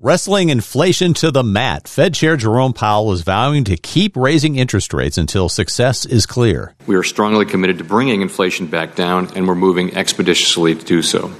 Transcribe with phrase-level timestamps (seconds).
[0.00, 4.94] Wrestling inflation to the mat, Fed Chair Jerome Powell is vowing to keep raising interest
[4.94, 6.76] rates until success is clear.
[6.86, 11.02] We are strongly committed to bringing inflation back down, and we're moving expeditiously to do
[11.02, 11.32] so.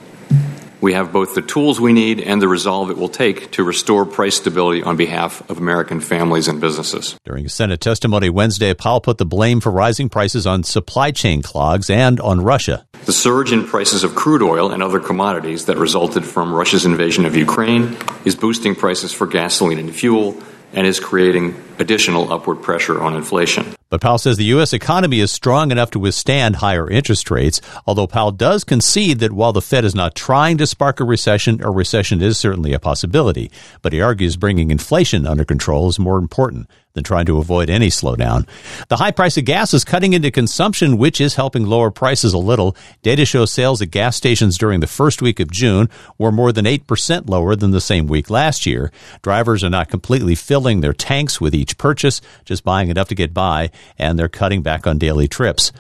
[0.81, 4.05] We have both the tools we need and the resolve it will take to restore
[4.05, 7.17] price stability on behalf of American families and businesses.
[7.25, 11.43] During a Senate testimony Wednesday, Powell put the blame for rising prices on supply chain
[11.43, 12.88] clogs and on Russia.
[13.05, 17.25] The surge in prices of crude oil and other commodities that resulted from Russia's invasion
[17.25, 20.37] of Ukraine is boosting prices for gasoline and fuel
[20.73, 23.75] and is creating additional upward pressure on inflation.
[23.91, 24.75] But Powell says the U.S.
[24.75, 29.55] economy is strong enough to withstand higher interest rates, although Powell does concede that while
[29.55, 33.51] the Fed is not trying to spark a recession, a recession is certainly a possibility.
[33.81, 36.69] But he argues bringing inflation under control is more important
[36.99, 38.47] than trying to avoid any slowdown.
[38.89, 42.39] The high price of gas is cutting into consumption, which is helping lower prices a
[42.39, 42.77] little.
[43.03, 46.65] Data shows sales at gas stations during the first week of June were more than
[46.65, 48.91] 8% lower than the same week last year.
[49.23, 53.35] Drivers are not completely filling their tanks with each purchase, just buying enough to get
[53.35, 55.73] by, and they're cutting back on daily trips.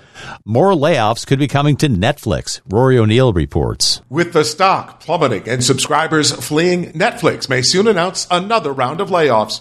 [0.44, 2.60] More layoffs could be coming to Netflix.
[2.68, 4.02] Rory O'Neill reports.
[4.10, 9.58] With the stock plummeting and subscribers fleeing, Netflix may soon announce another round of layoffs.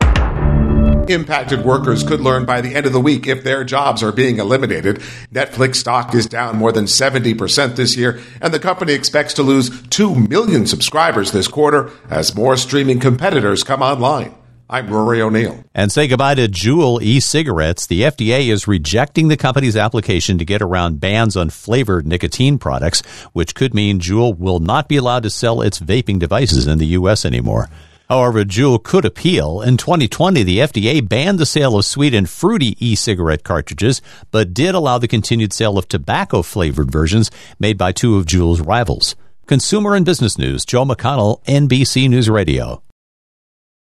[1.09, 4.39] Impacted workers could learn by the end of the week if their jobs are being
[4.39, 4.97] eliminated.
[5.34, 9.69] Netflix stock is down more than 70% this year, and the company expects to lose
[9.88, 14.36] 2 million subscribers this quarter as more streaming competitors come online.
[14.69, 15.63] I'm Rory O'Neill.
[15.73, 17.87] And say goodbye to Juul e cigarettes.
[17.87, 23.01] The FDA is rejecting the company's application to get around bans on flavored nicotine products,
[23.31, 26.88] which could mean Juul will not be allowed to sell its vaping devices in the
[26.88, 27.23] U.S.
[27.23, 27.69] anymore.
[28.09, 29.61] However, Juul could appeal.
[29.61, 34.01] In 2020, the FDA banned the sale of sweet and fruity e-cigarette cartridges,
[34.31, 39.15] but did allow the continued sale of tobacco-flavored versions made by two of Juul's rivals.
[39.45, 42.81] Consumer and Business News, Joe McConnell, NBC News Radio.